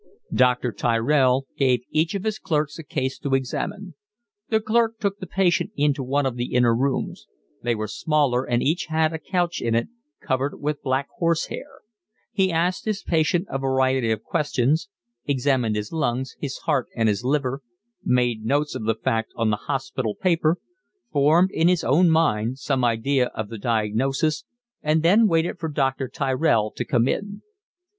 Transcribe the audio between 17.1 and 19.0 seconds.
liver, made notes of